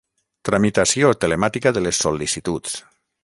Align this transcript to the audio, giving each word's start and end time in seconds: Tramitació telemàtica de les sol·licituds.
Tramitació 0.47 1.11
telemàtica 1.25 1.75
de 1.77 1.85
les 1.87 2.01
sol·licituds. 2.05 2.79